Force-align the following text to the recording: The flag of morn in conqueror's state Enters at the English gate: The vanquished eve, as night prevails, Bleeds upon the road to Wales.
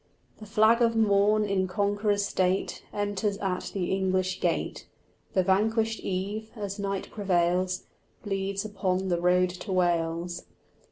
The 0.39 0.47
flag 0.47 0.81
of 0.81 0.95
morn 0.95 1.45
in 1.45 1.67
conqueror's 1.67 2.25
state 2.25 2.83
Enters 2.91 3.37
at 3.37 3.69
the 3.71 3.91
English 3.93 4.39
gate: 4.41 4.87
The 5.33 5.43
vanquished 5.43 5.99
eve, 5.99 6.49
as 6.55 6.79
night 6.79 7.11
prevails, 7.11 7.83
Bleeds 8.23 8.65
upon 8.65 9.09
the 9.09 9.21
road 9.21 9.51
to 9.51 9.71
Wales. 9.71 10.47